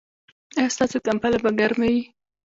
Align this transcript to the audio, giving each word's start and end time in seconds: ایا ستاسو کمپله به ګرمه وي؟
ایا 0.57 0.73
ستاسو 0.75 0.97
کمپله 1.07 1.37
به 1.43 1.51
ګرمه 1.59 1.87
وي؟ 1.93 2.01